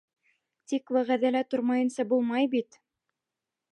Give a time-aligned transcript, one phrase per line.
[0.71, 2.81] Тик вәғәҙәлә тормайынса булмай бит.